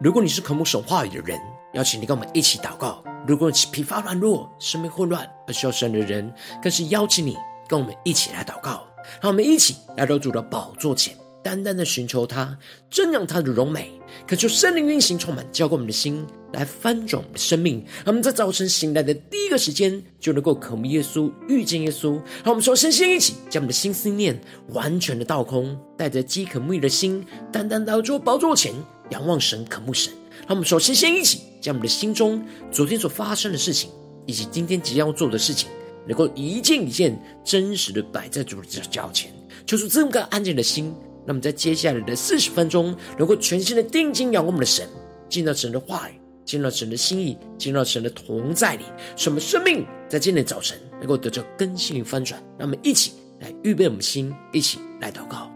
[0.00, 1.40] 如果你是渴慕神话语的人，
[1.72, 6.30] 邀请你跟我们一起祷告；如果你是疲乏软弱、生命混乱而需要神的人，
[6.62, 8.86] 更是邀请你跟我们一起来祷告。
[9.22, 12.58] 让我们一起来到主的宝座前，单单的寻求他，
[12.90, 13.93] 瞻仰他的荣美，
[14.26, 17.84] 恳求圣灵运行充满，浇灌我们的心，来翻转我们的生命。
[17.96, 22.14] 让我们在早晨醒来的第一个时间，就能够渴慕耶稣、遇见耶稣。
[22.42, 28.72] 让我们说，身心一起将我们的心思念完全的倒空，带着饥渴沐浴的心，单单到主宝座前。
[29.10, 30.10] 仰望神，渴慕神。
[30.46, 33.90] 让我们说先先一起将我们的心中昨天所发生的事情，
[34.24, 35.68] 以及今天即将要做的事情，
[36.08, 39.30] 能够一件一件真实的摆在主的脚前，
[39.66, 40.94] 求出这么个安静的心。
[41.26, 44.88] 那么在接下来的四十分钟，能够全新的定睛仰望我们的神，
[45.28, 46.12] 进到神的话语，
[46.44, 48.84] 进到神的心意，进到神的同在里，
[49.16, 52.42] 使我们生命在今天早晨能够得到更新与翻转。
[52.58, 55.53] 那么一起来预备我们的心，一起来祷告。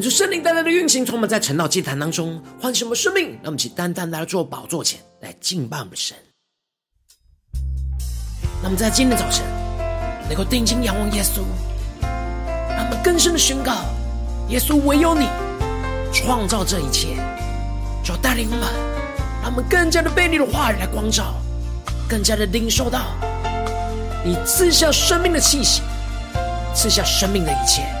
[0.00, 3.32] 恳求圣灵单单的运行，充满在晨祷祭坛当中，唤醒我们生命。
[3.42, 6.16] 让我们起单单来到宝座前来敬拜我们神。
[8.62, 9.44] 那么在今天早晨，
[10.26, 11.42] 能够定睛仰望耶稣，
[12.00, 13.84] 让我们更深的宣告：
[14.48, 15.28] 耶稣唯有你
[16.14, 17.08] 创造这一切，
[18.02, 18.62] 就带领我们，
[19.42, 21.34] 让我们更加的被你的话语来光照，
[22.08, 23.02] 更加的领受到
[24.24, 25.82] 你赐下生命的气息，
[26.74, 27.99] 赐下生命的一切。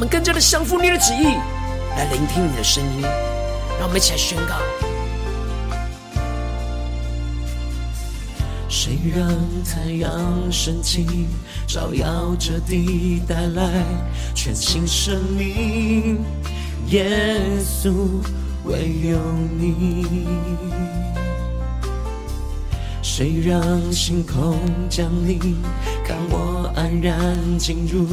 [0.00, 1.24] 我们更加的降服你的旨意，
[1.94, 3.02] 来聆听你的声音。
[3.78, 4.56] 让我们一起来宣告：
[8.66, 9.28] 谁让
[9.62, 11.26] 太阳升起，
[11.66, 13.84] 照耀着地，带来
[14.34, 16.24] 全新生命？
[16.86, 17.92] 耶稣，
[18.64, 19.18] 唯有
[19.58, 20.26] 你。
[23.20, 24.56] 谁让星空
[24.88, 25.38] 降临？
[26.06, 28.06] 看我安然进入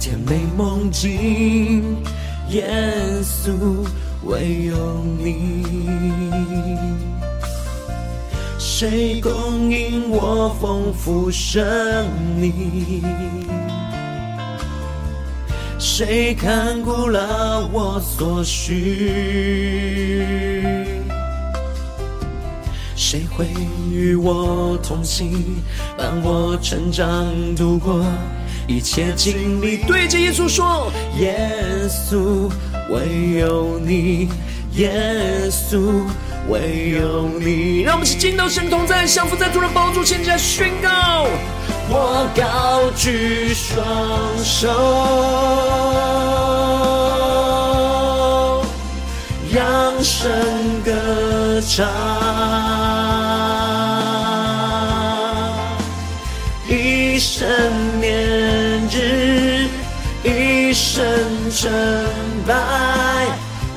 [0.00, 1.94] 甜美梦境，
[2.48, 2.66] 耶
[3.22, 3.52] 稣，
[4.24, 5.66] 唯有你。
[8.58, 12.08] 谁供应我丰富生
[12.40, 13.04] 命？
[15.78, 18.78] 谁看顾了我所需？
[23.38, 23.46] 会
[23.88, 25.62] 与我同行，
[25.96, 28.04] 伴我成长，度过
[28.66, 29.76] 一切经历？
[29.86, 30.90] 对着耶稣说：
[31.20, 31.38] 耶
[31.88, 32.50] 稣，
[32.90, 34.28] 唯有你；
[34.72, 34.92] 耶
[35.48, 36.02] 稣，
[36.48, 37.82] 唯有你。
[37.82, 41.28] 让我们一起进到神同在，降服在主的宝座前，来宣告：
[41.88, 43.86] 我高举双
[44.42, 44.68] 手，
[49.52, 50.28] 扬声
[50.84, 52.97] 歌唱。
[57.18, 57.48] 一生
[58.00, 58.16] 念
[58.86, 59.66] 日，
[60.22, 61.04] 一生
[61.50, 61.68] 成
[62.46, 62.54] 败，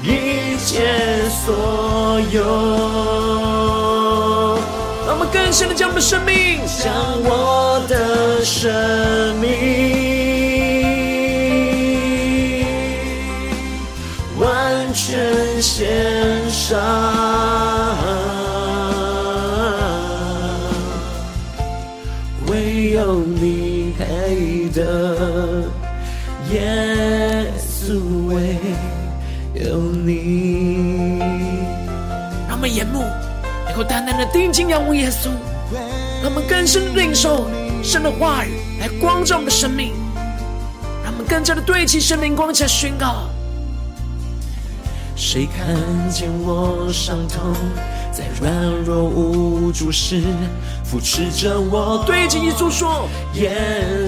[0.04, 2.44] 一切所有。
[5.08, 6.94] 让我们更深的将我们的生命，将
[7.24, 8.72] 我的生
[9.38, 9.50] 命
[14.38, 17.31] 完全献上。
[34.02, 35.30] 单单的定睛仰望耶稣，
[36.24, 37.48] 让我们更深的领受
[37.84, 39.94] 神的话语来光照我们的生命，
[41.04, 43.30] 让我们更加的对齐神灵光，起来宣告。
[45.16, 45.76] 谁看
[46.10, 47.54] 见我伤痛，
[48.12, 48.52] 在软
[48.84, 50.24] 弱无助时
[50.84, 52.04] 扶持着我？
[52.08, 53.54] 对着耶稣说：耶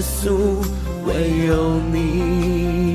[0.01, 0.57] 稣，
[1.05, 2.92] 唯有你。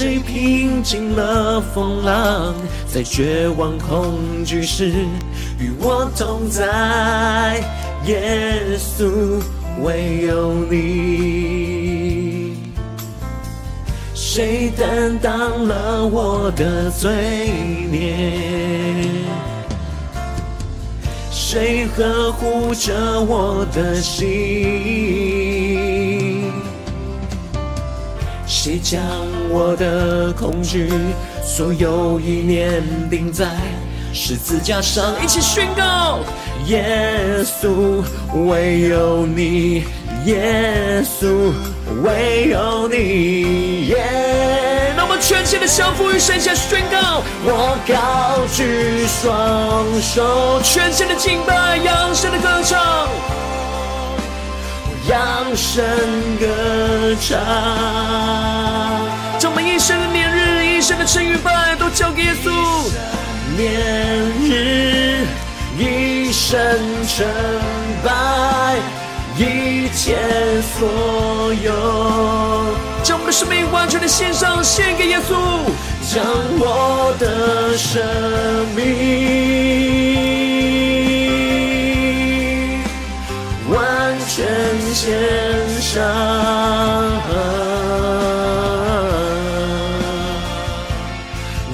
[0.00, 2.54] 谁平静了风浪，
[2.86, 4.92] 在绝望恐惧时
[5.58, 7.60] 与我同在？
[8.06, 9.42] 耶稣，
[9.82, 12.52] 唯有你。
[14.14, 17.50] 谁担当了我的罪
[17.90, 18.30] 孽？
[21.28, 24.28] 谁呵护着我的心？
[28.68, 29.00] 谁将
[29.48, 30.90] 我的恐惧
[31.42, 33.46] 所有意念钉在
[34.12, 35.14] 十字架上？
[35.24, 36.18] 一起宣告：
[36.66, 38.04] 耶稣，
[38.46, 39.84] 唯有你；
[40.26, 41.50] 耶稣，
[42.02, 43.86] 唯有你。
[43.86, 53.08] 耶，让我们全心的降服于神下宣告：我高举双手，全心的敬拜，扬声的歌唱。
[55.08, 55.82] 扬声
[56.38, 56.46] 歌
[57.18, 57.38] 唱，
[59.38, 62.50] 将我们一生的年日、一生的成与败都交给耶稣。
[63.56, 63.72] 年
[64.44, 65.24] 日，
[65.78, 66.60] 一生
[67.06, 67.26] 成
[68.04, 68.76] 败，
[69.38, 70.18] 一切
[70.78, 71.72] 所有，
[73.02, 75.32] 将我们的生命完全的献上，献给耶稣，
[76.12, 76.22] 将
[76.58, 78.04] 我的生
[78.76, 80.47] 命。
[85.08, 85.16] 献
[85.80, 86.04] 上，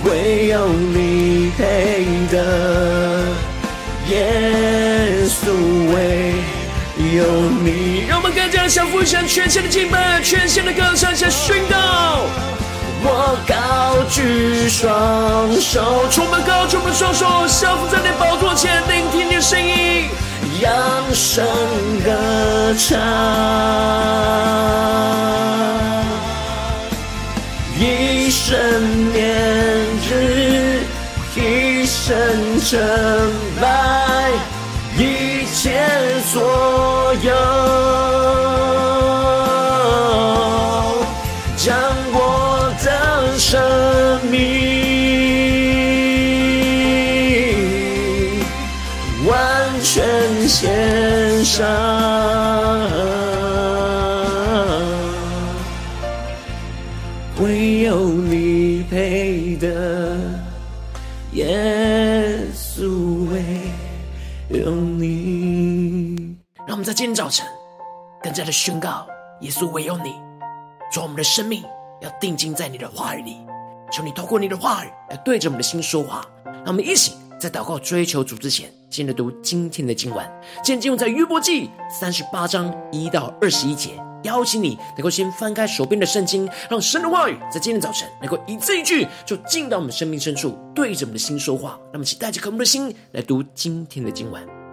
[0.04, 2.36] 唯有你配得，
[4.08, 5.50] 耶稣，
[5.92, 6.34] 唯
[7.12, 7.25] 有
[7.64, 8.04] 你。
[8.08, 12.26] 让我们更加降服，向全新的敬拜，全新的歌唱，向宣告。
[13.02, 20.08] 我高举双手，充满高举我们双手，降服在你宝座前，聆听你的声音。
[20.60, 20.70] 扬
[21.12, 21.44] 声
[22.76, 22.98] 唱，
[27.78, 29.22] 一生年
[30.08, 30.80] 日，
[31.36, 32.80] 一生称
[68.44, 69.06] 的宣告：
[69.41, 70.14] 耶稣，唯有你。
[70.93, 71.64] 主，我们的生命
[72.00, 73.37] 要定睛在你的话语里，
[73.91, 76.25] 求你透过你的话语来对着我们的心说话。
[76.44, 78.70] 让我们一起在祷告追求主之前。
[78.91, 80.25] 先来读今天的经文，
[80.62, 83.91] 今天经文在约伯记三十八章一到二十一节。
[84.23, 91.76] 邀请你能够先翻开手边的圣经，让神的话语在今天早晨能够一字一句就进到我们生命深处，对着我们的心说话。
[91.93, 94.63] 那么，请带着渴慕的心来读今天的经文。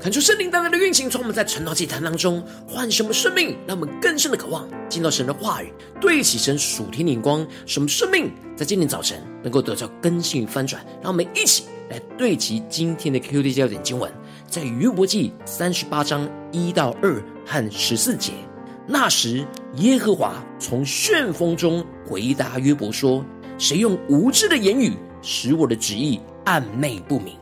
[0.00, 10.82] 恳求圣灵大大的运行，从我们在晨祷祭坛当中唤什么生命，让我们更深的渴望进到神的话语，对齐神属天的眼光，什么生命在今天早晨能够得到更新与翻转。
[11.02, 14.10] 让我们一起来对齐今天的 QD 焦点经文，
[14.48, 18.32] 在约伯记三十八章一到二和十四节。
[18.86, 23.22] 那时，耶和华从旋风中回答约伯说
[23.58, 27.34] ：“谁用无知的言语使我的旨意暗昧不明？”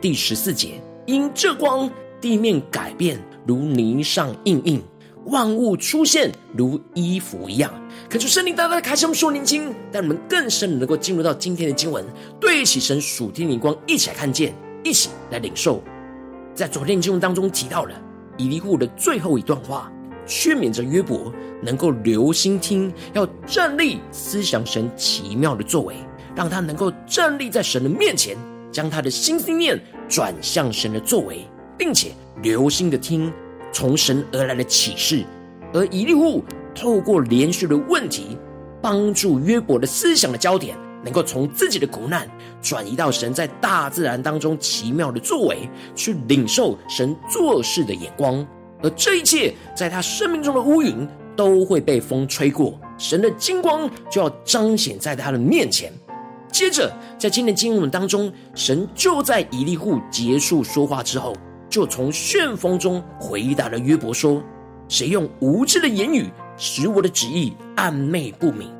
[0.00, 0.80] 第十四节。
[1.08, 4.82] 因这光，地面改变如泥上印印，
[5.24, 7.72] 万物出现如衣服一样。
[8.10, 12.04] 恳求圣灵大大的开启我们属灵经，让我们更深的能够进入到今天的经文，
[12.38, 14.52] 对起神属天灵光，一起来看见，
[14.84, 15.82] 一起来领受。
[16.54, 17.94] 在昨天经文当中提到了
[18.36, 19.90] 以利户的最后一段话，
[20.26, 25.94] 劝勉着约伯能够留心听，要站立思想神奇妙的作为，
[26.36, 28.36] 让他能够站立在神的面前。
[28.70, 31.46] 将他的心思念转向神的作为，
[31.76, 33.32] 并且留心的听
[33.72, 35.24] 从神而来的启示，
[35.72, 36.44] 而以利户
[36.74, 38.38] 透过连续的问题，
[38.80, 42.28] 帮助约伯的思想的焦点，能够从自己的苦难
[42.62, 48.46] 转移到神在大自然当中奇妙的作为，去领受神做事的眼光，
[48.82, 51.06] 而这一切在他生命中的乌云
[51.36, 55.92] 都会被风吹过，神的金光就要彰显在他的面前。
[56.50, 61.36] 接着，在今天经文当中，神就在以利户结束说话之后，
[61.68, 64.42] 就从旋风中回答了约伯说
[64.88, 66.26] ：“谁用无知的言语
[66.56, 68.72] 使我的旨意暗昧不明？”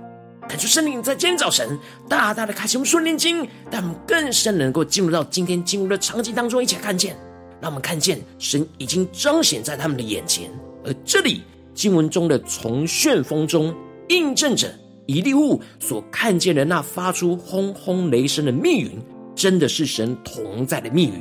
[0.49, 7.15] 恳求圣灵在今天早晨大大的开启我们属灵经，让我们更深能够进入到今天经文的场景当中，一起看见，
[7.61, 10.51] 让我们看见神已经彰显在他们的眼前。
[10.85, 11.43] 而这里
[11.75, 13.75] 经文中的从旋风中，
[14.09, 14.73] 印证着。
[15.09, 18.91] 以利户所看见的那发出轰轰雷声的密云，
[19.35, 21.15] 真的是神同在的密云。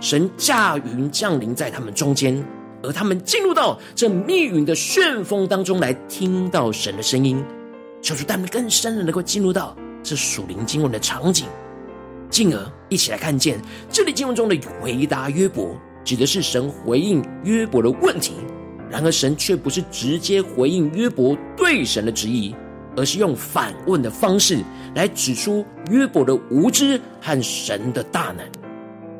[0.00, 2.40] 神驾云降临在他们中间，
[2.84, 7.44] 而他们进入到这密云的旋风当中来，听到神的声音。
[8.00, 11.46] 求主他们更深的能够进入到这属灵经文的场景，
[12.30, 18.34] 进而一起来看见这里经文中的回答约伯，指的是神回应约伯的问题。
[18.88, 22.54] 然而神却不是直接回应约伯对神的质疑。
[22.96, 24.62] 而是用反问的方式
[24.94, 28.46] 来指出约伯的无知和神的大能。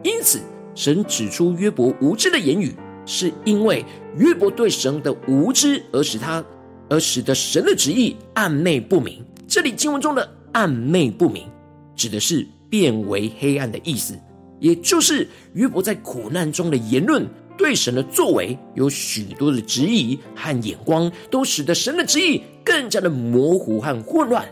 [0.02, 0.40] 因此，
[0.74, 2.74] 神指出约伯无知的言语，
[3.06, 3.84] 是因为
[4.16, 6.44] 约伯对神的无知而使他，
[6.88, 9.24] 而使得神的旨意暗昧不明。
[9.46, 11.46] 这里经文中的暗昧不明，
[11.94, 14.18] 指的是变为黑暗的意思，
[14.58, 17.26] 也就是约伯在苦难中的言论。
[17.62, 24.44] 对神的作为有许多的质疑和眼光，都使得神的旨意更加的模糊和混乱。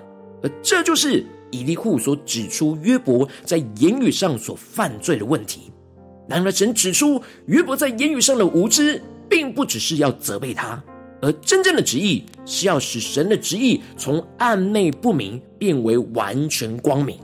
[0.44, 5.72] 而这就是以利户所指出约伯在言语上所犯罪的问题。
[6.28, 10.80] 然而，神指出约伯在言语上的无知，并不只是要责备他，
[11.20, 17.18] 而真正的旨意是要使神的旨意从暗昧不明变为完全光明。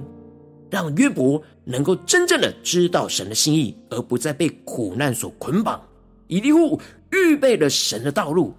[0.70, 5.80] 让约伯能够真正的知道神的心意，而不再被苦难所捆绑。
[6.28, 6.80] 以利户
[7.10, 8.54] 预备了神的道路，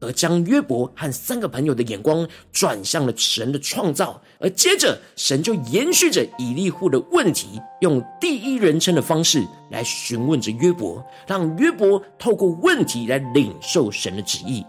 [0.00, 4.20] 而将约伯和三个朋友的眼光转向了神的创造。
[4.40, 14.64] 而接着，神就延续着以利户的问题，用第一人称的方式来询问着约伯，让约伯透过问题来领受神的旨意。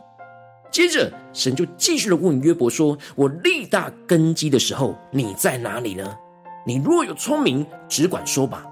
[0.71, 6.15] 接着，神就继续的问约伯说：“我立大根基的时候，你在哪里呢？”
[6.65, 8.65] 你若有聪明，只管说吧。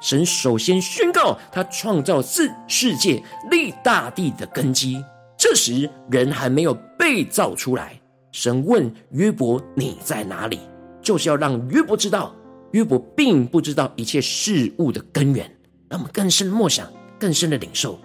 [0.00, 5.02] 神首先宣告他创造世世界、立大地的根基。
[5.36, 7.98] 这时人还没有被造出来。
[8.30, 10.60] 神问约伯：“你在哪里？”
[11.02, 12.34] 就是要让约伯知道，
[12.72, 15.50] 约伯并不知道一切事物的根源。
[15.88, 16.86] 让我们更深的默想，
[17.18, 17.98] 更深的领受。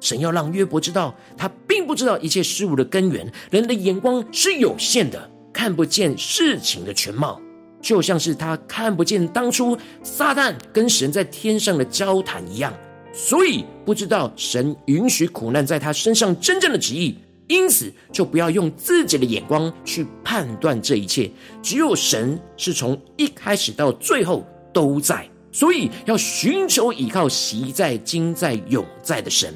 [0.00, 3.32] 神要让约伯知道，他并不知道一切事物的根源。
[3.50, 7.40] 人的眼光是有限的，看不见事情的全貌。
[7.82, 12.72] 就像是他看不见当初撒旦跟神在天上的交谈一样，
[13.12, 21.28] 所以不知道神允许苦难在他身上真正的旨意，因此就不要用自己的眼光去判断这一切。
[21.60, 29.52] 只有神是从一开始到最后都在，所以要寻求依靠昔在、今在、永在的神。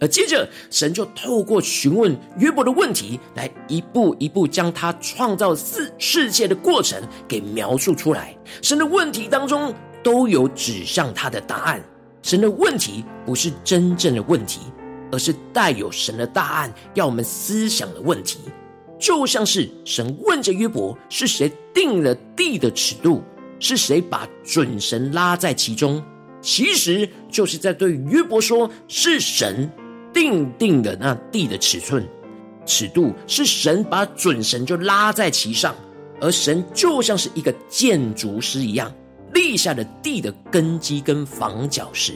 [0.00, 8.36] 而接着，神就透过询问约伯的问题，来一步一步将他创造世世界的过程给描述出来。
[8.60, 9.72] 神的问题当中
[10.02, 11.82] 都有指向他的答案。
[12.22, 14.60] 神的问题不是真正的问题，
[15.12, 18.40] 而是带有神的答案要我们思想的问题。
[18.98, 23.22] 就像是神问着约伯：是谁定了地的尺度？
[23.60, 26.02] 是谁把准神拉在其中？
[26.40, 29.70] 其实就是在对约伯说：是神
[30.14, 32.08] 定定的那地的尺寸、
[32.64, 35.74] 尺度，是神把准绳就拉在其上，
[36.20, 38.90] 而神就像是一个建筑师一样，
[39.34, 42.14] 立下了地的根基跟房角石。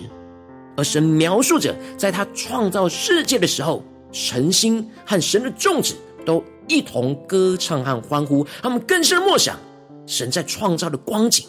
[0.76, 9.58] 而神描述着，在他创造世界的时候，晨星和神的众子都一同歌唱和欢呼，他们更深默想
[10.06, 11.44] 神在创造的光景，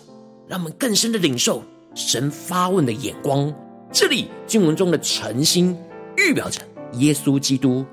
[0.47, 1.63] 让我们更深的领受
[1.93, 3.53] 神发问的眼光。
[3.91, 5.77] 这里经文中的晨星
[6.19, 6.61] 预表着
[6.93, 7.85] 耶稣基督，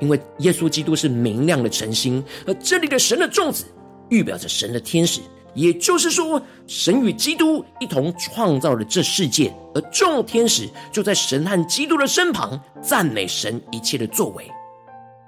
[0.00, 3.64] 因为耶稣基督是明亮的晨星，而这里的神的众子
[4.10, 5.20] 预表着神的天使。
[5.54, 14.50] 也就是说，神与基督一同创造了这世界，而众天使就在神和基督的身旁赞美神一切的作为。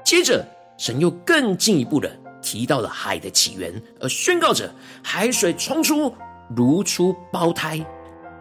[0.05, 0.45] 接着，
[0.77, 2.11] 神又更进一步的
[2.43, 4.69] 提到了海的起源，而宣告着
[5.01, 6.13] 海水冲出，
[6.57, 7.79] 如出胞胎。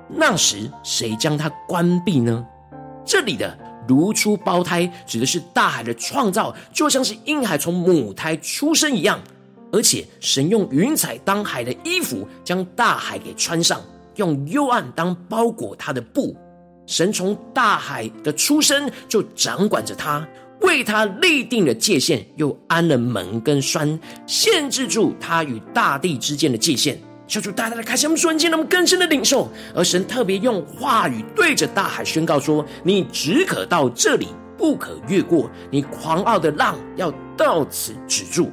[0.10, 2.44] 那时，谁将它关闭呢？
[3.06, 3.56] 这里的
[3.88, 9.20] “如出胞胎”指的是大海的创造，就像是婴孩从母胎出生一样。
[9.72, 13.80] 而且，神用云彩当海的衣服，将大海给穿上；
[14.16, 16.36] 用幽暗当包裹它的布。
[16.88, 20.26] 神从大海的出生就掌管着他，
[20.62, 26.98] 为他立定了界限，又安了门跟栓，限制住他与大地之间的界限。
[27.28, 29.50] 求主大大的开启我们瞬间，那么更深的领受。
[29.74, 35.50] 而神特别用话语对着大海宣告说：“你只可到这里，不可越过。
[35.72, 38.52] 你狂傲的浪要到此止住。”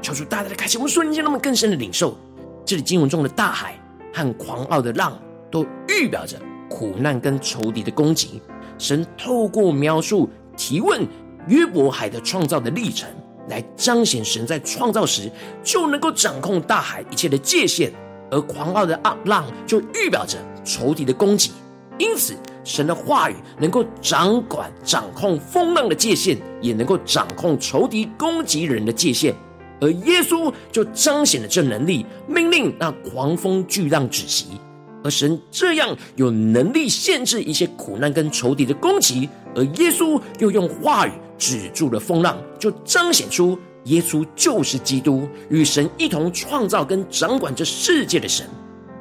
[0.00, 2.16] 求主大大的开启，我们瞬间那么更深的领受，
[2.64, 3.78] 这里经文中的大海
[4.14, 6.38] 和狂傲的浪，都预表着
[6.70, 8.40] 苦难跟仇敌的攻击。
[8.78, 11.06] 神透过描述、提问
[11.48, 13.10] 约伯海的创造的历程，
[13.48, 15.30] 来彰显神在创造时
[15.62, 17.92] 就能够掌控大海一切的界限，
[18.30, 21.52] 而狂傲的浪就预表着仇敌的攻击。
[21.98, 29.34] 因此，神的话语能够掌管、掌控风浪的界限，也能够掌控仇敌攻击人的界限。
[29.80, 34.60] 而耶稣就彰显了这能力，命令那狂风巨浪止息。
[35.04, 48.46] 而神这样有能力限制一些苦难跟仇敌的攻击，而耶稣又用话语止住了风浪，就彰显出耶稣就是基督，与神一同创造跟掌管这世界的神。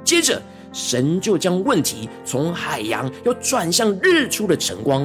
[0.04, 5.04] 接着，神就将问题从海洋又转向日出的晨光，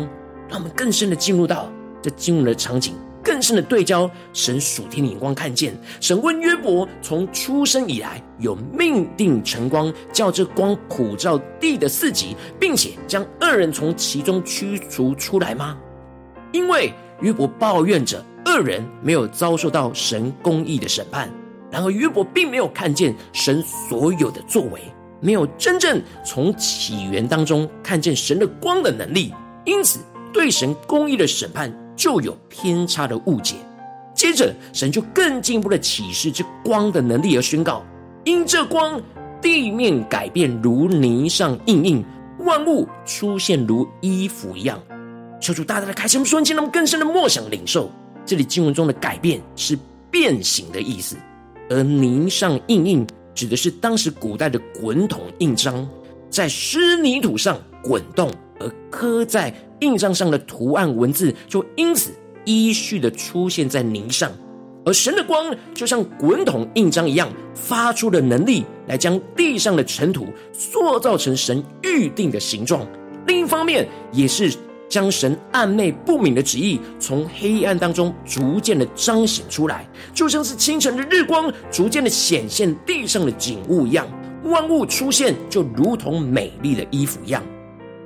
[0.48, 2.94] 让我们更深的进入到这经文的场景。
[3.22, 15.78] 更深的对焦，神属天的眼光看见，神问约伯：从出生以来，有命定晨光，叫这光普照地的四极，并且将恶人从其中驱逐出来吗？
[16.52, 21.30] 因为约伯抱怨着恶人没有遭受到神公义的审判，
[21.70, 24.80] 然而约伯并没有看见神所有的作为，
[25.20, 29.32] 没有真正从起源当中看见神的光的能力，
[29.64, 30.00] 因此
[30.32, 31.72] 对神公义的审判。
[32.03, 33.55] 就有偏差的误解，
[34.12, 37.81] 接着神就更进一步的启示这光的能力而宣告：
[38.25, 39.01] 因这光，
[39.41, 42.05] 地面改变如泥上印印，
[42.41, 44.83] 万物出现如衣服一样。
[45.41, 47.88] 求主大大的开启我们瞬间，那么更深的默想领受。
[48.27, 49.79] 这里经文中的改变是
[50.11, 51.15] 变形的意思，
[51.71, 55.88] 而泥上印印指的是当时古代的滚筒印章，
[56.29, 59.55] 在湿泥土上滚动而刻在。
[59.81, 62.12] 印章上的图案文字就因此
[62.45, 64.31] 依序的出现在泥上，
[64.85, 72.87] 而神的光就像滚筒印章一样，发出了能力来将地上的尘土塑造成神预定的形状。
[73.27, 74.55] 另一方面，也是
[74.88, 79.85] 将神暗内不明的旨意从黑暗当中逐渐的彰显出来，
[80.15, 84.07] 就像是清晨的日光逐渐的显现地上的景物一样，
[84.45, 87.43] 万物出现就如同美丽的衣服一样。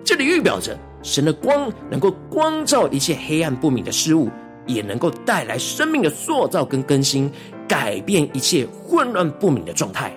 [0.06, 0.78] 这里预表着。
[1.02, 4.28] 神的光能够光照一切黑暗不明的事物，
[4.66, 7.30] 也能够带来生命的塑造跟更新，
[7.68, 10.16] 改变一切混乱不明的状态。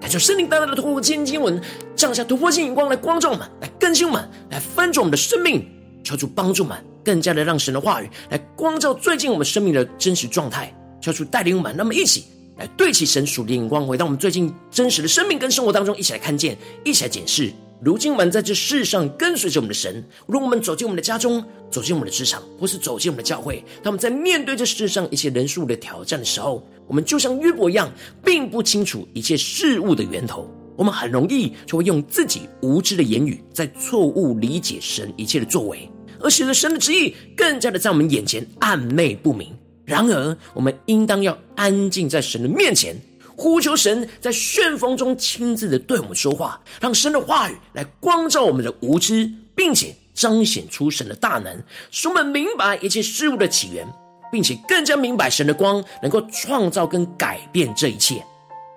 [0.00, 1.60] 感谢圣灵大大的透过今天经文，
[1.94, 5.64] 降下突破性眼光来光照我们，来更新我们，来翻转我们的生命。
[6.02, 10.72] 求主帮助我们，更加的让神的话语来光照最近我们生命的真实状态。
[11.00, 12.24] 求主带领我们，那么一起
[12.56, 17.52] 来对齐神属灵眼光，回到我们最近真实的生命跟生活当中，一起来看见，一起来检视。
[17.84, 27.92] 如今我们在这世上跟随着我们的神，无论我们走进我们的家中，走进我们的职场，或是走进我们的教会，他们在面对这世上一切人数的挑战的时候，我们就像约伯一样，
[28.24, 30.48] 并不清楚一切事物的源头。
[30.76, 35.90] 我们很容易就会用自己无知的言语，在错误理解神一切的作为，
[36.20, 39.52] 而使得神的旨意更加的在我们眼前暧昧不明。
[39.84, 42.96] 然而，我们应当要安静在神的面前，
[43.36, 53.86] 呼求神在旋风中亲自的对我们说话，让神的话语来光照我们的无知，并且彰显出神的大能，使我们明白一切事物的起源，
[54.30, 58.22] 并且更加明白神的光能够创造跟改变这一切。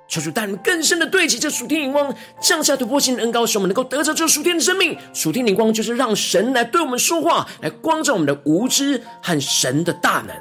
[0.07, 4.95] 求主带我们更深的对齐这属天灵光，降下突破性的恩膏，使我们能够得着这属天的生命。
[5.13, 10.35] 属天灵光就是让神来对我们说话，来光照我们的无知和神的大能。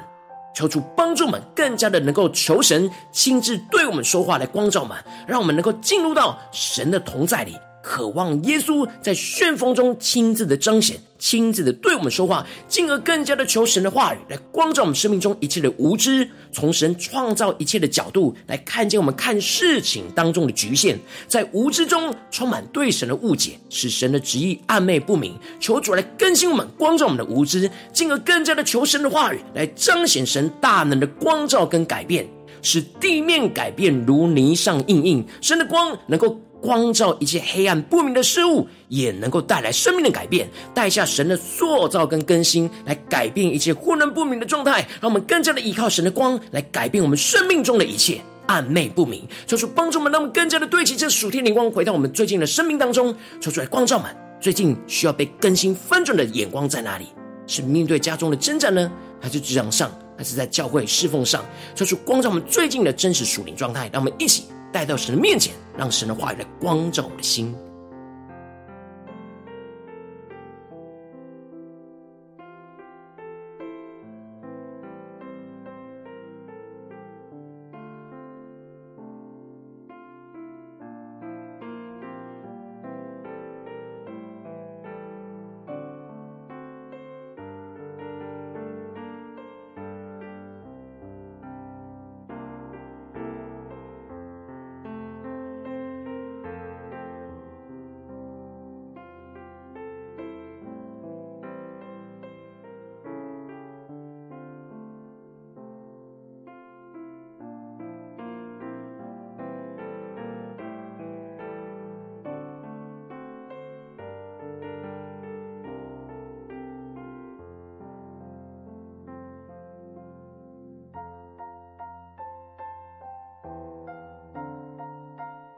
[0.55, 7.57] 求主帮助我们更加的能够求神亲自对我们说话，来光照我们，让我们能够进入到神的同在里。
[7.85, 25.37] 渴望耶稣在旋风中亲自的彰显，亲自的对我们说话，进而更加的求神的话语来光照我们生命中一切的无知，从神创造一切的角度来看见我们看事情当中的局限，在无知中充满对神的误解，使神的旨意暧昧不明。
[25.59, 32.27] 求主来更新我们，光照我们的无知，进而更加的求神的话语来彰显神大能的光照跟改变，
[32.63, 36.41] 使地面改变如泥上印印，神的光能够。
[36.65, 44.81] 光照一切黑暗不明的事物，也能够带来生命的改变，带下神的塑造跟更新，来改变一切混乱不明的状态。
[44.99, 49.23] 让我们更加的依靠神的光，来改变我们生命中的一切暗昧不明。
[49.45, 53.15] 求主帮助我们，让我们更加的对齐这属天灵光，回到我们最近的生命当中。
[53.39, 54.09] 求主来光照们，
[54.41, 57.05] 最近需要被更新翻转的眼光在哪里？
[57.47, 61.45] 是面对家中的征战呢，还是职场上，还是在教会侍奉上？
[61.75, 64.45] 求主光照我们最近的真实属灵状态，让我们一起。
[64.75, 67.55] 带到神的面前，让神的话语来光照我们的心。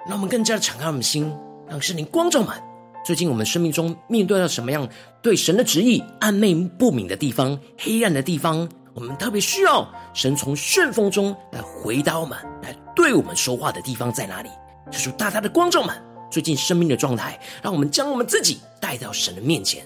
[0.08, 1.30] 让我们更加的敞开我们心，
[1.68, 2.64] 让圣灵光照满。
[3.06, 4.88] 最近我们生命中面对到什么样
[5.22, 14.50] 对神的旨意暧昧不明的地方、黑暗的地方，我们特别需要神从旋风中来回答我们，来对我们说话的地方在哪里？
[14.90, 19.86] 就是大大的光照满最近生命的状态，让我们将我们自己带到神的面前。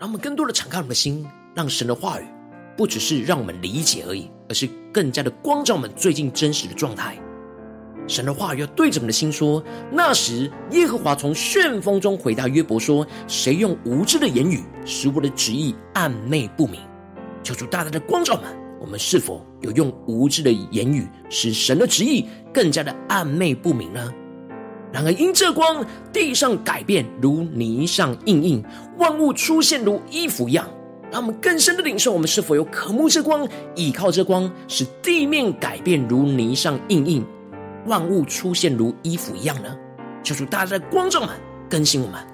[0.00, 2.24] 让我们更多的敞开我们的心，让神的话语
[2.74, 7.18] 不只是让我们理解而已，而是更加的光照我们最近真实的状态。
[8.06, 16.80] 神的话语要对着我们的心说：那时耶和华从旋风中回答约伯说：“谁用无知的言语使我的旨意暗昧不明？”
[17.44, 24.10] 求主大大的光照我们，我们是否有用无知的言语使神的旨意更加的暗昧不明呢？
[24.92, 28.64] 然而因这光，地上改变如泥上印印，
[29.00, 30.64] 万物出现如衣服一样。
[31.10, 37.26] 让我们更深的领受，我们是否有渴慕这光，倚靠这光，使地面改变如泥上印印，
[37.86, 39.76] 万物出现如衣服一样呢？
[40.22, 41.30] 求主大家的光照们，
[41.68, 42.29] 更新我们。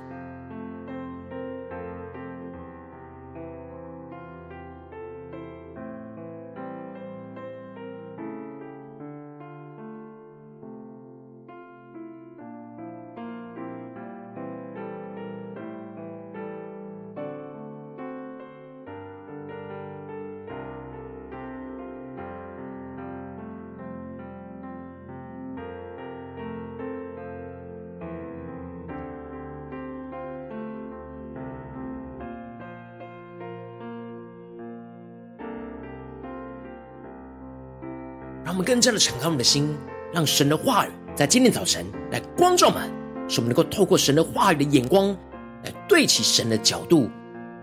[38.67, 39.73] 更加的敞开我们的心，
[40.13, 42.91] 让神的话语在今天早晨来光照我们，
[43.29, 45.17] 使我们能够透过神的话语的眼光，
[45.63, 47.09] 来对齐神的角度，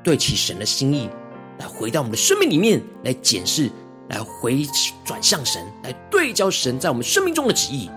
[0.01, 1.09] 对齐神的心意，
[1.59, 3.69] 来回到我们的生命里面来检视，
[4.07, 4.65] 来回
[5.03, 7.89] 转向神，来对焦神在我们生命中的旨意。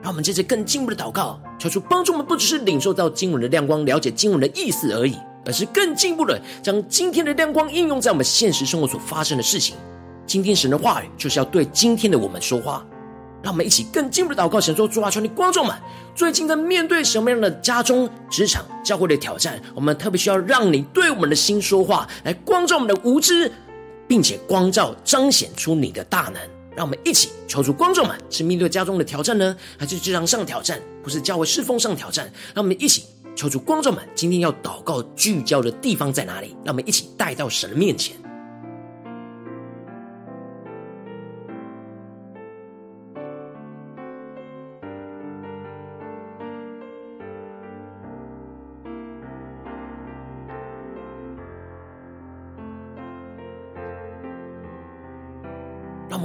[0.00, 9.74] 让我们接着更进一步的祷告，求主帮助我们，不只是领受到经文的亮光，了解经文的意思而已，而是更进一步的将今天的亮光应用在我们现实生活所发生的事情。
[10.32, 12.82] 今天神的话语就是要对今天的我们说话，
[13.42, 15.76] 让我们一起更进一步的祷告，神说：主啊，求你观众们，
[16.14, 23.52] 最近在面对什么样的家中、职场、教会的挑战，我们特别需要让你对我们的心说话，来光照我们的无知，
[24.08, 26.40] 并且光照彰显出你的大能。
[26.74, 32.24] 让我们一起求主观众们，是面对家中的挑战呢，还是职场上挑战，或是教会侍奉上挑战？
[32.54, 33.04] 让我们一起
[33.36, 36.56] 求主观众们，今天要祷告聚焦的地方在哪里？
[36.64, 38.16] 让我们一起带到神的面前。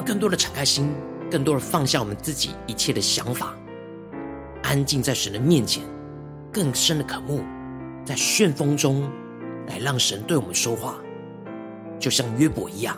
[0.08, 0.89] 更多的敞开心，
[1.30, 3.54] 更多的放下我们自己一切的想法，
[4.63, 5.84] 安静在神的面前，
[6.50, 7.41] 更深的渴慕，
[8.06, 9.04] 在旋风中
[9.67, 10.96] 来让神对我们说话，
[12.00, 12.98] 就像约伯一样，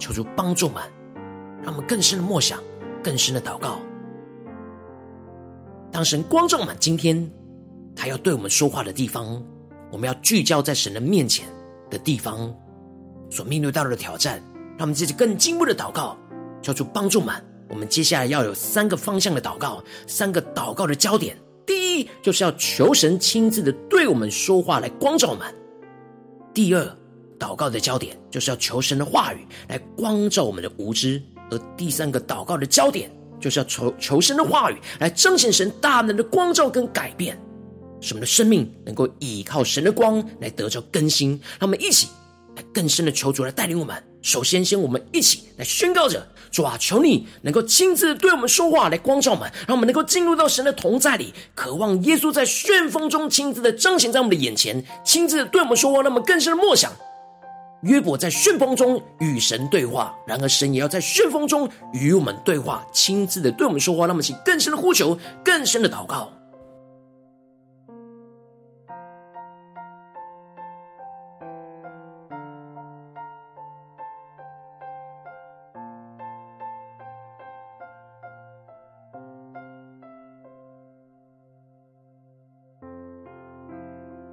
[0.00, 0.82] 求主帮助们，
[1.62, 2.58] 让我们更深的默想，
[3.04, 3.78] 更深的祷告。
[5.92, 7.30] 当神光照满今天，
[7.94, 9.40] 他要对我们说话的地方，
[9.92, 11.46] 我们要聚焦在神的面前
[11.88, 12.52] 的地方，
[13.30, 14.42] 所面对到的挑战。
[14.78, 16.16] 让我们自己更进步的祷告，
[16.62, 17.34] 求主帮助们。
[17.68, 21.36] 我们接下来要有三个方向的祷告，三个祷告的焦点。
[21.66, 25.46] 第一，就是要求神亲自的对我们说话，来光照我们；
[26.52, 26.96] 第二，
[27.38, 31.20] 祷告的焦点就是要求神的话语来光照我们的无知；
[31.50, 37.40] 而第三个祷告的焦点，就是要求求神的话语来彰显神大能的光照跟改变，
[38.00, 41.30] 使我们的生命能够依靠神的光来得着更新。
[41.58, 42.08] 让我们一起
[42.56, 43.96] 来更深的求主来带领我们。
[44.20, 56.92] 首先，先我们一起来宣告着：主啊，求你能够亲自对我们说话，来光照我们，让我们能够进入到神的同在里，渴望耶稣在旋风中亲自的彰显在我们的眼前，亲自对我们说话，让我们更深的默想。
[57.84, 66.30] 约伯在旋风中与神对话，然而神也要在旋风中与我们对话，亲自的对我们说话，让我们起更深的呼求，更深的祷告。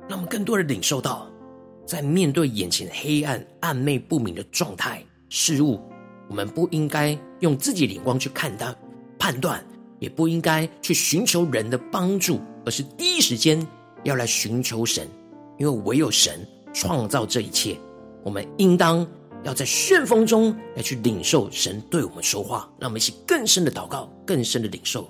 [0.10, 1.30] 让我们更多的领受到，
[1.86, 5.80] 在面对眼前黑暗、暧昧不明的状态、事物，
[6.28, 8.76] 我们不应该用自己的眼光去看待、
[9.20, 9.64] 判断，
[10.00, 13.66] 也不应该去寻求人的帮助，而是第一时间
[14.04, 15.08] 要来寻求神，
[15.60, 16.44] 因为唯有神
[16.74, 17.78] 创造这一切。
[18.24, 19.06] 我们应当
[19.44, 25.08] 要在旋风中来去领受神对我们说话，让我们一起更深的祷告，更深的领受。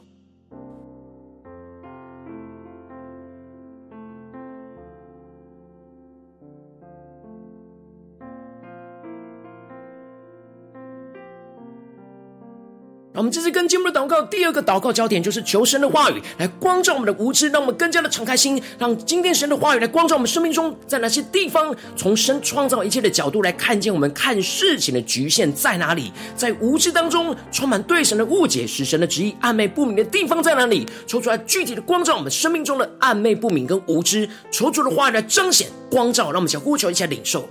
[13.19, 30.87] 我们这次跟进一步的祷告，第二个祷告焦点就是求神的话语来光照我们的无知，让我们更加的敞开心，让今天神的话语来光照我们生命中，在哪些地方，从神创造一切的角度来看见我们看事情的局限在哪里，在无知当中充满对神的误解，使神的旨意暧昧不明的地方在哪里？
[31.05, 37.49] 求出来具体的光照我们生命中的暧昧不明跟无知，求主的话语来彰显光照，让我们想呼求一下领受。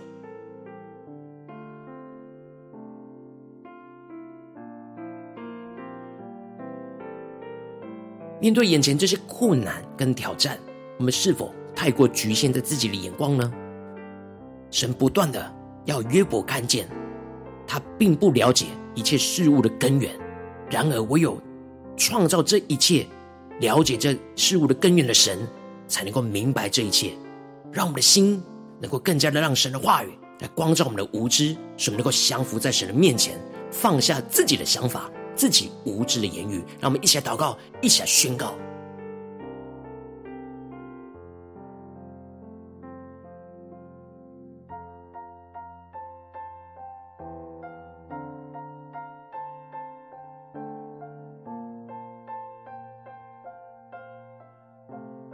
[8.40, 10.58] 面对眼前这些困难跟挑战，
[10.96, 13.52] 我们是否太过局限在自己的眼光呢？
[14.70, 15.52] 神不断的
[15.86, 16.88] 要约伯看见，
[17.66, 20.12] 他并不了解一切事物的根源。
[20.70, 21.40] 然而，唯有
[21.96, 23.06] 创造这一切、
[23.58, 25.38] 了解这事物的根源的神，
[25.88, 27.12] 才能够明白这一切，
[27.72, 28.40] 让我们的心
[28.78, 33.40] 能够更加的让神的话语来光照我们的无知，使我们能够降服在神的面前，
[33.72, 35.10] 放下自己的想法。
[35.38, 38.54] 自己无知的言语，让我们一起来祷告，一起来宣告。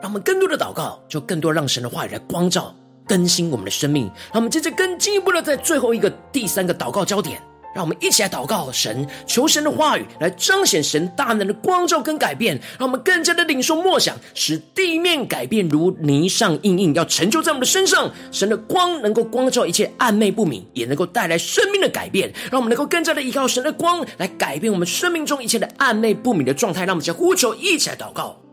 [0.02, 2.74] 让我们更多的祷告，就更多让神的话语来光照、
[3.08, 4.04] 更新我们的生命。
[4.34, 7.40] 让我们接着更进一步的，在最后一个、第三个祷告焦点。
[7.74, 18.10] 让我们一起来祷告神，求神的话语来彰显神大能的光照跟改变，让我们更加的领受默想，使地面改变如泥上印印，要成就在我们的身上。
[18.30, 22.32] 神的光能够光照一切暧昧不明，也能够带来生命的改变。
[22.50, 26.84] 让我们能够更加的依靠神的光来改变我们生命中一切的暧昧不明的状态。
[26.84, 28.43] 让我们将呼求一起来祷告。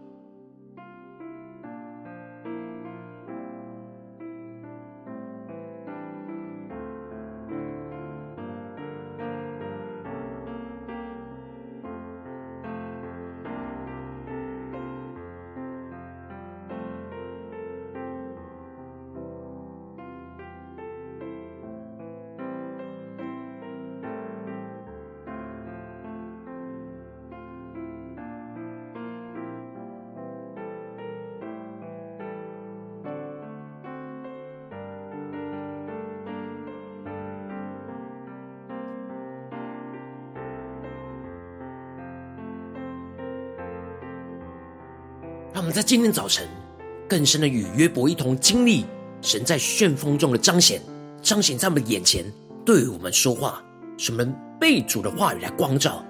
[45.62, 46.48] 我们在今天早晨
[47.08, 48.84] 更深的与约伯一同经历
[49.22, 50.82] 神在旋风中的彰显，
[51.22, 52.26] 彰显在我们眼前，
[52.66, 53.64] 对我们说话，
[53.96, 56.04] 使我们被主的话语来光照。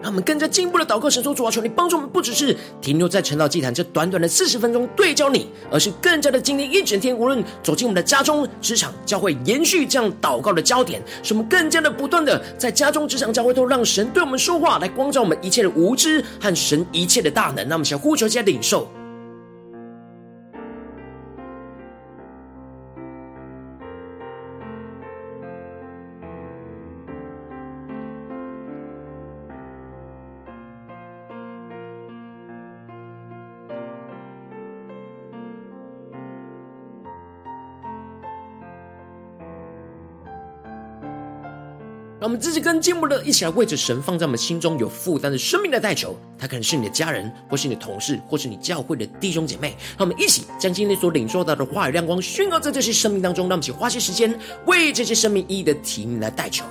[0.00, 17.68] 让我们更加进一步的祷告，神说：“主啊，求你帮助我们，不只是停留在晨祷祭坛这短短的四十分钟对焦你，而是更加的经历一整天，无论走进我们的家中、职场、教会，延续这样祷告的焦点，使我们更加的不断的在家中、职场、教会都让神对我们说话，来光照我们一切的无知和神一切的大能。
[17.68, 18.88] 那么，想呼求，加领受。”
[42.28, 46.14] 我们自己跟进一步的，一起来为着神放在我们心中有负担的生命来代求。
[46.38, 49.74] 他可能是你的家人，或是你的同事，或是你教会的弟兄姐妹。
[49.96, 53.48] 让我们一起将今天所领受到的话语亮光宣告在这些生命当中。
[53.48, 56.66] 让我们一起花些时间为这些生命意义的提名来代求。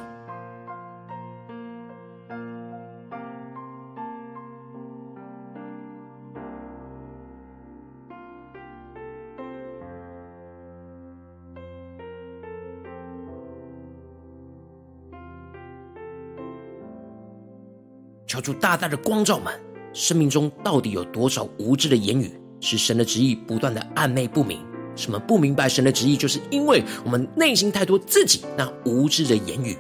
[18.38, 19.52] 求主大大的光照们，
[19.94, 24.60] 生命中到底有多少无知的言语，使神的旨意不断的暧昧不明？
[24.96, 29.76] 什么不明白神的旨意，就是因为我们内心太多自己那无知的言语。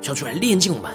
[0.00, 0.90] 求主来炼净我们，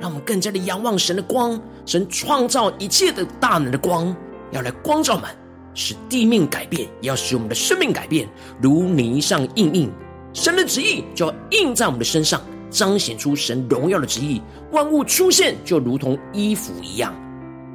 [0.00, 4.14] 让我们更加的仰望神的光，神创造一切的大能的光，
[4.52, 5.28] 要来光照们，
[5.74, 8.28] 使地面改变，也要使我们的生命改变，
[8.62, 9.90] 如泥上印印。
[10.32, 12.40] 神的旨意就要印在我们的身上。
[12.70, 14.40] 彰显出神荣耀的旨意，
[14.72, 17.14] 万物出现就如同衣服一样。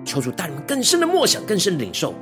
[0.03, 2.13] 求主带你们更深的默想，更深的领受。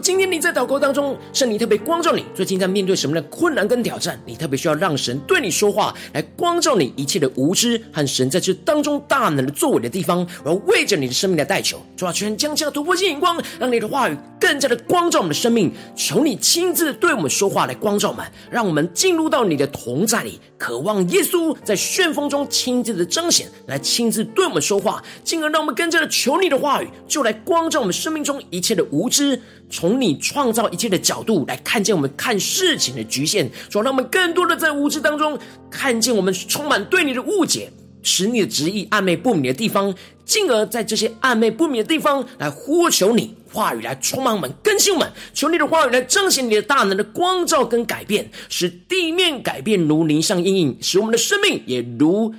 [0.00, 4.18] 今天你在祷告当中，圣灵特别光照你，最近在面对什么样的困难跟挑战？
[4.24, 10.26] 你特别需要让神对你说话，来光照你一切的无知和神在这当中大能的作为的地方。
[10.44, 15.72] 我要为着你的生命来代求，主啊，全将这样突破性眼光，让你的话语更加的光照我们的生命。
[15.96, 29.40] 求你亲自对我们说话，来光照我们，让我们进入到你的同在里，渴望耶稣在旋风中亲自的彰显，来亲自对我们说话，进而让我们更加的求你的话语，就来光照我们生命中一切的无知。
[29.70, 35.38] 从从你创造一切的角度来看见我们看事情的局限，主，让我们更多的在无知当中
[35.70, 37.72] 看见我们充满对你的误解，
[38.02, 39.94] 使你的旨意暧昧不明的地方，
[40.26, 52.34] 进而在这些暧昧不明的地方来呼求你话语来充满我们更新我们，求你的话语来彰显你的大能的光照跟改变，使地面改变如泥上阴影，使我们的生命也如。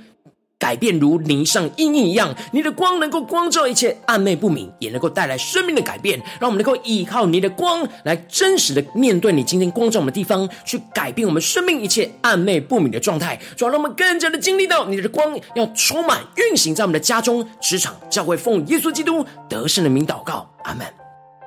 [0.60, 6.20] 改变如泥上阴影一样，你的光能够光照一切暧昧不明，也能够带来生命的改变。
[6.38, 13.40] 让我们能够依靠你的光来真实的面对你今天光照我们的地方，去改变我们生命一切暧昧不明的状态。
[13.56, 20.86] 主要让我们更加的经历到你的光要充满运行在我们的家中、职场、教会，奉耶稣基督得胜的名祷告，阿门。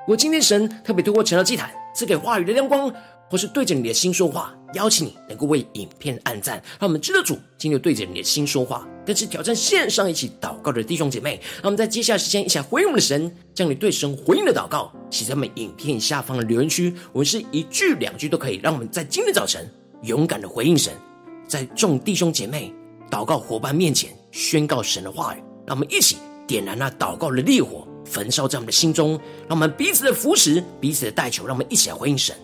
[0.08, 2.92] 我今天神特别透过成了祭坛赐给话语的亮光。
[3.30, 11.40] 或是对着你的心说话，邀请你能够为影片按赞，让我们知道主今天对着你的心说话，更是挑战线上一起祷告的弟兄姐妹。
[11.56, 16.94] 让我们在接下来时间一起来回应我们的神，将你对神回应的祷告写在我们影片下方的留言区。
[17.12, 19.70] 我们是一句两句都可以，让我们在今天早晨
[20.04, 20.94] 勇敢的回应神，
[21.48, 22.74] 在众弟兄姐妹
[23.10, 25.44] 祷告伙伴面前宣告神的话语。
[25.66, 29.12] 让我们一起点燃那祷告的烈火，焚烧在我们的心中。
[29.48, 32.36] 让我们彼此的扶持，彼此的代求，让我们一起来回应神。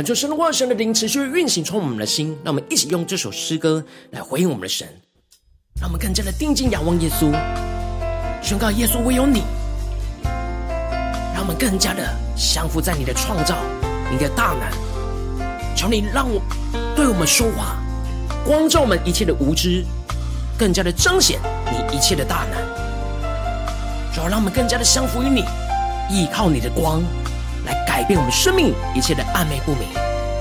[0.00, 2.34] 恳求神的话，神的灵持续运行，充满我们的心。
[2.42, 4.88] 让我们一起用这首诗歌来回应我们的神，
[5.78, 7.30] 让我们更加的定睛仰望耶稣，
[8.42, 9.42] 宣告耶稣唯有你。
[11.34, 12.02] 让我们更加的
[12.34, 13.58] 降服在你的创造、
[14.10, 15.76] 你的大能。
[15.76, 16.40] 求你让我
[16.96, 17.76] 对我们说话，
[18.42, 19.84] 光照我们一切的无知，
[20.56, 21.38] 更加的彰显
[21.70, 24.14] 你一切的大能。
[24.14, 25.44] 主要让我们更加的降服于你，
[26.10, 27.02] 依靠你的光。
[28.00, 29.86] 改变我们生命一切的暧昧不明，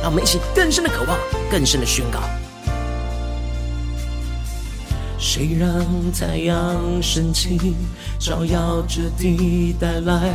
[0.01, 1.19] 让我们一起更深的渴望，
[1.51, 2.21] 更深的宣告。
[5.17, 5.69] 谁让
[6.13, 7.75] 太阳升起，
[8.17, 10.33] 照耀着地，带来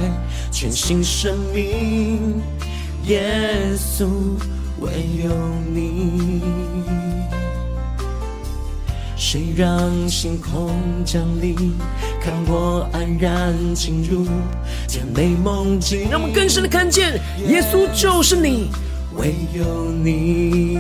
[0.53, 2.43] 全新生命？
[3.05, 4.07] 耶稣，
[4.81, 4.91] 唯
[5.25, 5.31] 有
[5.73, 6.43] 你。
[9.17, 11.75] 谁让星空降临，
[12.25, 14.27] 看我安然进入
[14.89, 16.09] 甜美梦境？
[16.11, 18.71] 让我们更深的看见，耶稣就是你，
[19.19, 20.79] 唯有你。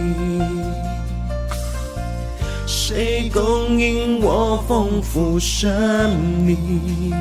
[2.66, 7.12] 谁供应我丰富生命？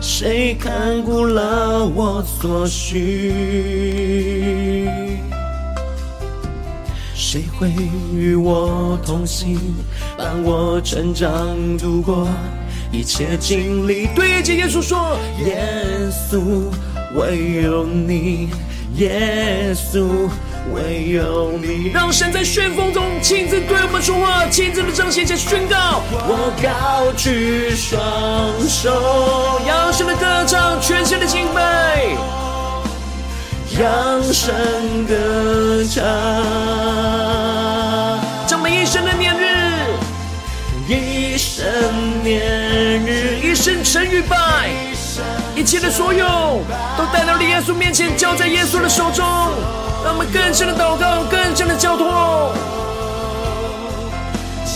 [0.00, 3.34] 谁看顾了我所需？
[7.20, 7.70] 谁会
[8.14, 9.58] 与我同行，
[10.18, 12.26] 伴我成长，度过
[12.90, 14.08] 一切经历？
[14.16, 15.16] 对着耶稣说，
[15.46, 15.62] 耶
[16.10, 16.64] 稣，
[17.14, 18.48] 唯有你，
[18.96, 20.28] 耶稣。
[20.74, 26.02] 唯有你，让神在旋风中亲自对我们说话，亲自的彰显且宣告。
[26.12, 27.98] 我高举双
[28.68, 32.04] 手，扬声的歌唱，全新的敬拜，
[33.80, 34.54] 扬声
[35.06, 36.04] 歌唱，
[42.28, 44.68] 年日，一生成与败，
[45.56, 46.60] 一切的所有
[46.98, 49.24] 都带到了耶稣面前，交在耶稣的手中。
[50.04, 52.54] 让我们更深的祷告，更深的交托，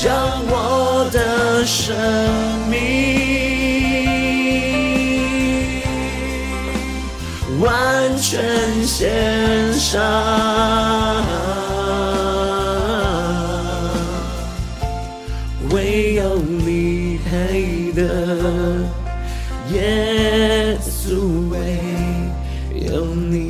[0.01, 0.11] 将
[0.49, 1.95] 我的生
[2.71, 2.81] 命
[7.61, 10.01] 完全献上，
[15.73, 18.03] 唯有你配得，
[19.73, 21.59] 耶稣，唯
[22.87, 23.43] 有你。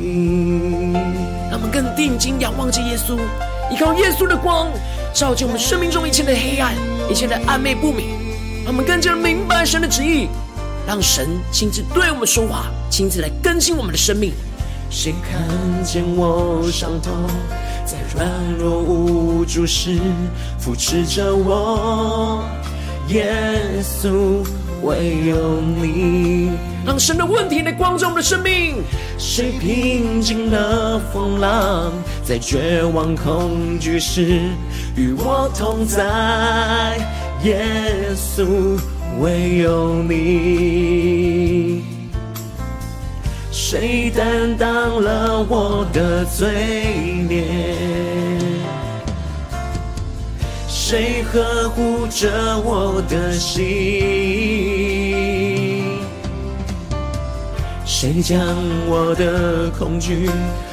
[1.71, 3.17] 更定睛仰望着耶稣，
[3.71, 4.69] 依靠耶稣的光，
[5.11, 6.75] 照进我们生命中一切的黑暗，
[7.09, 8.09] 一切的暧昧不明，
[8.63, 10.27] 让我们更加明白神的旨意，
[10.85, 14.33] 让神亲自对我们说话，亲自来更新我们的生命。
[14.95, 17.11] 谁看见我伤痛，
[17.83, 18.29] 在软
[18.59, 19.99] 弱无助时
[20.59, 22.43] 扶持着我？
[23.07, 23.33] 耶
[23.81, 24.45] 稣，
[24.83, 26.51] 唯有你。
[26.85, 28.83] 让神的问题来光照我们的生命。
[29.17, 31.91] 谁平静了风浪，
[32.23, 34.41] 在绝望恐惧时
[34.95, 36.99] 与我同在？
[37.43, 37.65] 耶
[38.15, 38.77] 稣，
[39.19, 41.81] 唯有你。
[43.65, 46.51] 谁担当了我的罪
[47.29, 47.45] 孽？
[50.67, 53.63] 谁呵护着我的心？
[57.85, 58.37] 谁将
[58.85, 60.29] 我的恐惧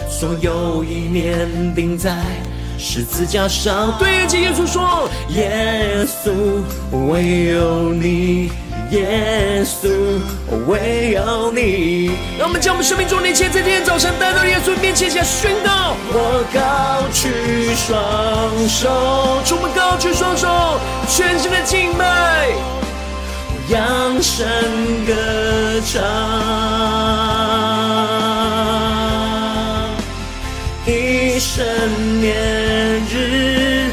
[0.09, 2.18] 所有意念钉在
[2.76, 3.97] 十字架上？
[4.01, 6.32] 对着耶稣说：耶稣，
[7.09, 8.51] 唯有你；
[8.91, 9.88] 耶稣，
[10.66, 12.11] 唯有你。
[12.38, 18.88] 让我们将我们生命中的一切，在今天早晨带到耶稣面前，下宣告：我高举双手，
[19.45, 20.49] 主，我们高举双手，
[21.09, 22.49] 全新的敬拜。
[23.47, 24.45] 我扬声
[25.07, 25.14] 歌
[25.86, 26.03] 唱，
[30.84, 31.64] 一生
[32.20, 32.34] 年
[33.09, 33.86] 日，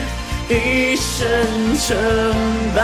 [0.49, 1.27] 一生
[1.77, 1.95] 成
[2.75, 2.81] 败，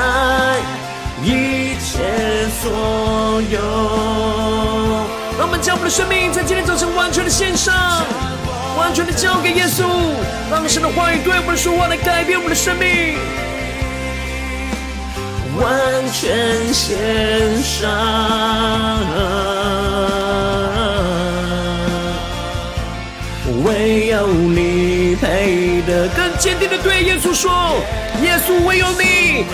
[2.63, 2.71] 所
[3.51, 3.59] 有。
[5.37, 7.75] 让我们将我们的生命在今天早晨完全的献上，
[8.77, 9.83] 完全的交给耶稣，
[10.49, 13.17] 让神的话语对我们说话，来改变我们的生命。
[15.59, 15.69] 完
[16.13, 16.97] 全献
[17.61, 17.91] 上，
[23.65, 26.07] 唯有你配得。
[26.15, 27.51] 更坚定的对耶稣说：
[28.21, 29.45] 耶稣，唯有你。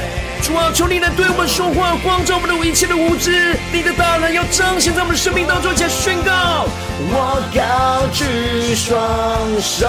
[0.50, 3.56] 主啊，求你来对我们说话，光照我们的一切的无知。
[3.72, 6.66] 你的大能要彰显在我们的生命当中，且宣告：
[7.12, 9.88] 我高举双手。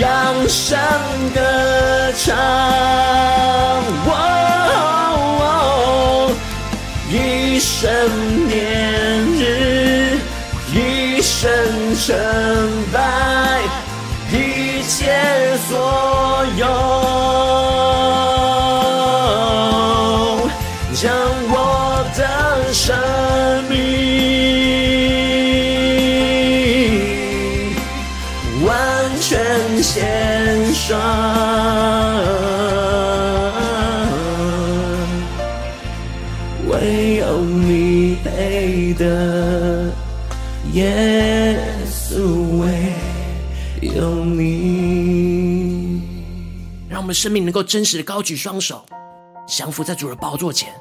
[0.00, 0.78] 扬声
[1.34, 1.40] 歌
[2.16, 2.36] 唱，
[4.06, 4.12] 哦
[5.40, 6.30] 哦，
[7.10, 7.90] 一生
[8.46, 10.18] 年日，
[10.72, 11.50] 一生
[11.96, 12.16] 成
[12.92, 13.62] 败，
[15.08, 16.66] 解所有，
[47.08, 48.84] 我们生命能够真实的高举双手，
[49.46, 50.78] 降服在主的宝座前，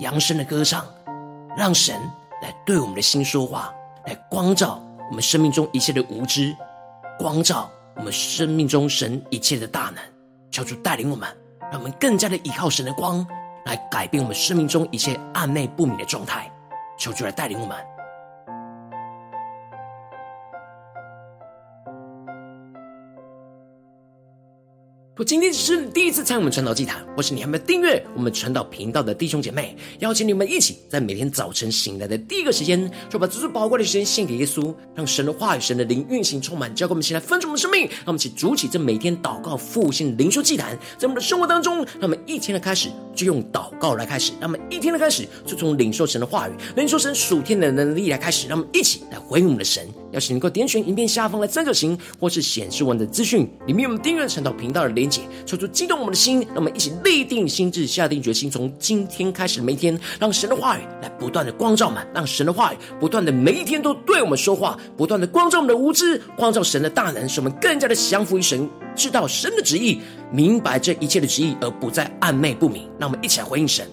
[0.00, 0.84] 扬声的歌唱，
[1.56, 1.94] 让神
[2.42, 3.72] 来对我们的心说话，
[4.04, 6.52] 来光照我们生命中一切的无知，
[7.16, 10.02] 光照我们生命中神一切的大能。
[10.50, 11.28] 求主带领我们，
[11.70, 13.24] 让我们更加的依靠神的光，
[13.64, 16.50] 来改变我们生命中一切暧昧不明的状态。
[16.98, 17.76] 求主来带领我们。
[25.18, 37.88] 我今天只是第一次参与我们传道祭坛，或是你还没有订阅我们传道频道的弟兄姐妹，邀请你们一起在每天早晨醒来的第一个时间，就把这最宝贵的时间献给耶稣，让神的话语、神的灵运行充满，交给我们，现在分盛我们的生命。
[37.88, 49.84] 让我们一起筑起这每天祷告复兴灵修祭坛，在我们的生活当中，让我们一天的开始就用祷告来开始，让我们一天的开始就从领受神的话语、领受神属天的能力来开始，让我们一起来回应我们的神。
[50.12, 70.00] 邀请你能够点选影片下方的三角形，或是显示文的资讯里面，我们订阅传道频道的连结，抽出激动我们的心，让我们一起立定心智，下定决心，从今天开始的每一天，让神的话语来不断的光照我们，让神的话语不断的每一天都对我们说话，不断的光照我们的无知，光照神的大能，使我们更加的降服于神，知道神的旨意，
[70.32, 72.88] 明白这一切的旨意，而不再暧昧不明。
[72.98, 73.86] 让我们一起来回应神。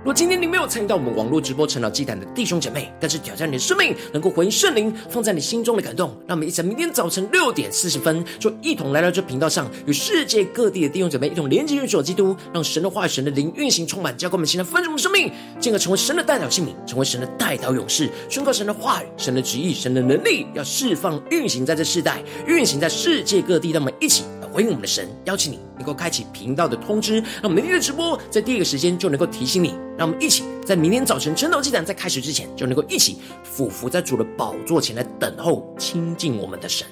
[0.00, 15.30] 如果今天你没有参与到我们网络直播晨祷祭坛的弟兄姐妹，但是挑战你的生命，能够回应圣灵放在你心中的感动，让我们一起在明天早晨六点四十分，就一同来到这频道上，与世界各地的弟兄姐妹一同连接、运作基督，让神的话语、神的灵运行充满，交给我们现在丰盛的生命，
[15.60, 24.48] 进而成为神的代祷器皿，成为神的代祷勇士，宣告神的话语、神的旨意、神的能力，要释放、运行在这世代，运行在世界各地，让我们一起来。
[24.50, 29.74] 回应我们的神，邀请你能够开启频道的通知，让明天的直播在第一个时间就能够提醒你。
[29.98, 36.86] 让我们一起在明天早晨晨祷祭坛在开始之前，就能够一起俯伏在主的宝座前来等候亲近我们的神。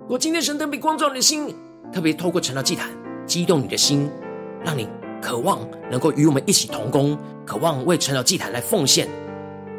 [0.00, 1.54] 如果今天神特别光照你的心，
[1.92, 2.90] 特别透过晨祷祭坛
[3.26, 4.10] 激动你的心，
[4.64, 4.88] 让你
[5.22, 9.08] 渴望能够与我们一起同工，渴望为晨祷祭坛来奉献，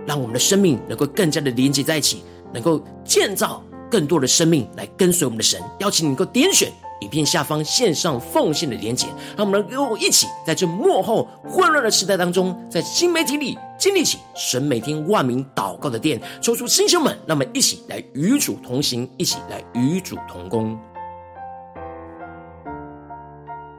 [0.05, 3.63] 让我们的生命能够更加的连接在一起，能够建造。
[3.89, 20.79] 更多的生命来跟随我们的神，邀请你能够点选影片下方线上奉献的连接，让我们能够一起在这幕后混乱的时代当中，在新媒体里建立起神每天万名祷告的殿，抽出新兄们，让我们一起来与主同行，一起来与主同工。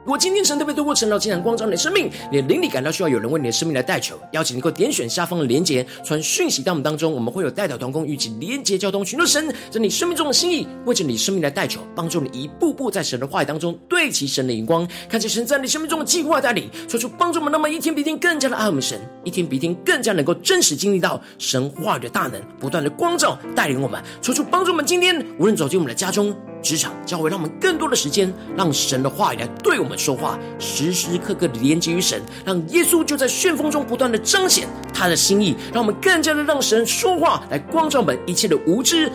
[0.05, 26.35] 如果今天神特别透过晨祷竟然光照你的生命，你的灵里感到需要有人为你的生命来代求，邀请你能够点选下方的连结，传讯息到我们当中，我们会有代祷团工与其连结交通，寻求神在你生命中的心意，为着你生命来代求，帮助你一步步在神的话语当中对齐神的眼光，看见神在你生命中的计划带领，说出帮助我们，那么一天比一天更加的爱我们神，一天比一天更加能够真实经历到神话语的大能，不断的光照带领我们，说出帮助我们今天无论走进我们的家中。
[26.63, 39.11] 职场教会，让我们更多的时间，让神的话语来对我们说话，时时刻刻的连接于神，让耶稣就在旋风中不断的彰显他的心意，让我们更加的让神说话来光照我们一切的无知，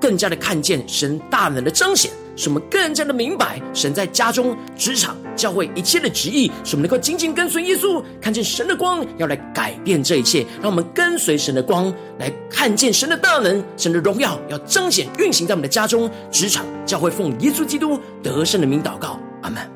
[0.00, 2.10] 更加的看见神大能的彰显。
[2.38, 19.75] 使我们更加的明白神在家中、职场、教会一切的旨意，使我们能够紧紧跟随耶稣，看见神的光要来改变这一切，让我们跟随神的光来看见神的大能、神的荣耀要彰显运行在我们的家中、职场、教会，奉耶稣基督得胜的名祷告，阿门